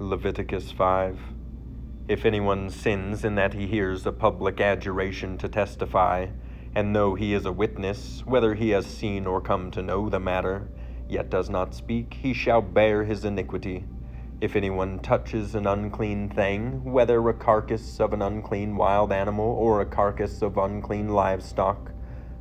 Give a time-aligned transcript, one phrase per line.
[0.00, 1.18] Leviticus 5.
[2.06, 6.28] If anyone sins in that he hears a public adjuration to testify,
[6.72, 10.20] and though he is a witness, whether he has seen or come to know the
[10.20, 10.68] matter,
[11.08, 13.86] yet does not speak, he shall bear his iniquity.
[14.40, 19.80] If anyone touches an unclean thing, whether a carcass of an unclean wild animal, or
[19.80, 21.90] a carcass of unclean livestock,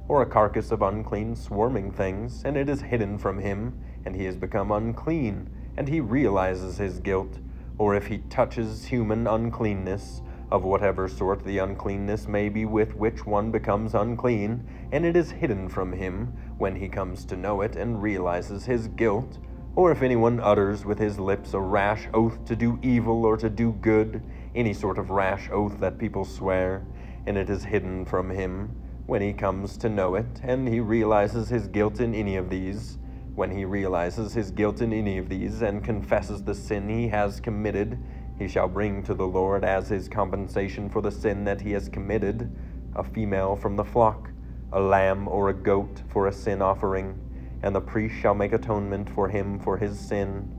[0.08, 4.26] or a carcass of unclean swarming things, and it is hidden from him, and he
[4.26, 7.40] has become unclean, and he realizes his guilt,
[7.78, 13.26] or if he touches human uncleanness, of whatever sort the uncleanness may be with which
[13.26, 17.76] one becomes unclean, and it is hidden from him when he comes to know it
[17.76, 19.38] and realizes his guilt,
[19.76, 23.50] or if anyone utters with his lips a rash oath to do evil or to
[23.50, 24.24] do good,
[24.56, 26.84] any sort of rash oath that people swear,
[27.26, 28.76] and it is hidden from him
[29.06, 32.98] when he comes to know it, and he realizes his guilt in any of these,
[33.38, 37.40] when he realizes his guilt in any of these and confesses the sin he has
[37.40, 38.00] committed,
[38.40, 41.88] he shall bring to the Lord as his compensation for the sin that he has
[41.88, 42.50] committed
[42.96, 44.32] a female from the flock,
[44.72, 47.16] a lamb or a goat for a sin offering,
[47.62, 50.50] and the priest shall make atonement for him for his sin.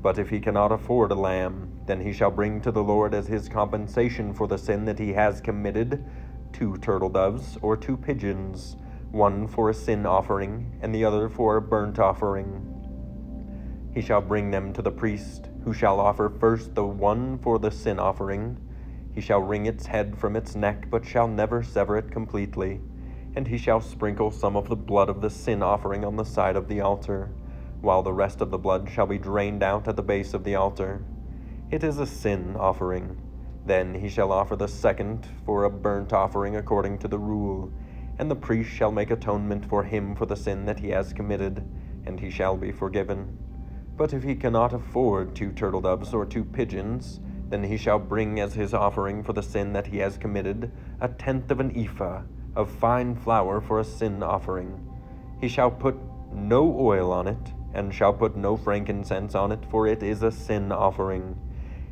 [0.00, 3.26] But if he cannot afford a lamb, then he shall bring to the Lord as
[3.26, 6.04] his compensation for the sin that he has committed
[6.52, 8.76] two turtle doves or two pigeons
[9.10, 12.72] one for a sin offering, and the other for a burnt offering.
[13.94, 17.70] He shall bring them to the priest, who shall offer first the one for the
[17.70, 18.58] sin offering.
[19.14, 22.80] He shall wring its head from its neck, but shall never sever it completely.
[23.34, 26.56] And he shall sprinkle some of the blood of the sin offering on the side
[26.56, 27.30] of the altar,
[27.80, 30.56] while the rest of the blood shall be drained out at the base of the
[30.56, 31.02] altar.
[31.70, 33.20] It is a sin offering.
[33.64, 37.72] Then he shall offer the second for a burnt offering according to the rule
[38.18, 41.66] and the priest shall make atonement for him for the sin that he has committed,
[42.06, 43.36] and he shall be forgiven.
[43.96, 48.40] But if he cannot afford two turtle doves or two pigeons, then he shall bring
[48.40, 52.22] as his offering for the sin that he has committed a tenth of an ephah
[52.54, 54.82] of fine flour for a sin offering.
[55.40, 55.96] He shall put
[56.32, 60.32] no oil on it, and shall put no frankincense on it, for it is a
[60.32, 61.38] sin offering.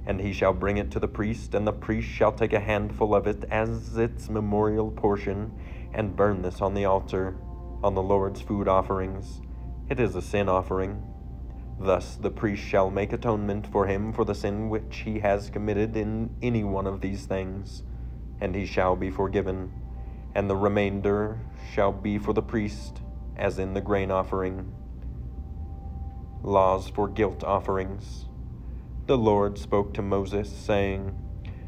[0.06, 3.14] And he shall bring it to the priest, and the priest shall take a handful
[3.14, 5.52] of it as its memorial portion,
[5.94, 7.36] and burn this on the altar,
[7.82, 9.40] on the Lord's food offerings.
[9.88, 11.02] It is a sin offering.
[11.78, 15.96] Thus the priest shall make atonement for him for the sin which he has committed
[15.96, 17.82] in any one of these things,
[18.40, 19.72] and he shall be forgiven.
[20.34, 21.38] And the remainder
[21.72, 23.00] shall be for the priest,
[23.36, 24.72] as in the grain offering.
[26.42, 28.26] Laws for guilt offerings.
[29.06, 31.14] The Lord spoke to Moses, saying,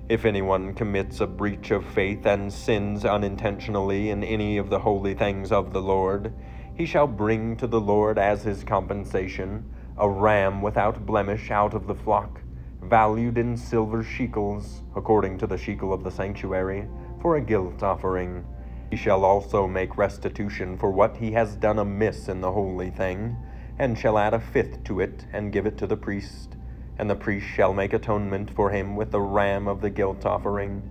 [0.08, 5.14] if anyone commits a breach of faith and sins unintentionally in any of the holy
[5.14, 6.32] things of the Lord,
[6.74, 9.64] he shall bring to the Lord as his compensation
[9.98, 12.40] a ram without blemish out of the flock,
[12.82, 16.86] valued in silver shekels, according to the shekel of the sanctuary,
[17.20, 18.44] for a guilt offering.
[18.90, 23.36] He shall also make restitution for what he has done amiss in the holy thing,
[23.76, 26.56] and shall add a fifth to it, and give it to the priest
[26.98, 30.82] and the priest shall make atonement for him with the ram of the guilt offering,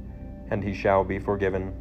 [0.52, 1.74] and he shall be forgiven.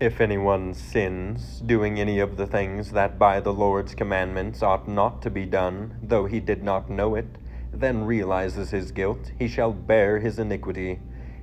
[0.00, 5.20] If anyone sins, doing any of the things that by the Lord's commandments ought not
[5.22, 7.36] to be done, though he did not know it,
[7.72, 11.00] then realizes his guilt, he shall bear his iniquity.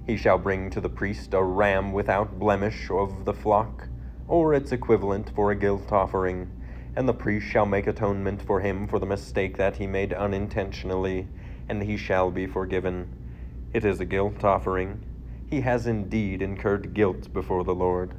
[0.08, 3.90] He shall bring to the priest a ram without blemish of the flock,
[4.28, 6.50] or its equivalent for a guilt offering,
[6.96, 11.28] and the priest shall make atonement for him for the mistake that he made unintentionally
[11.70, 13.08] and he shall be forgiven.
[13.74, 15.04] It is a guilt offering.
[15.50, 18.14] He has indeed incurred guilt before the Lord.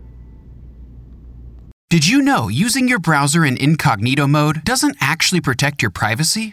[1.89, 6.53] Did you know using your browser in incognito mode doesn't actually protect your privacy?